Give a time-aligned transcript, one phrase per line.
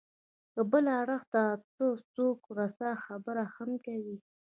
[0.53, 1.41] که بل اړخ ته
[2.15, 4.17] څوک راسا خبره هم کوي.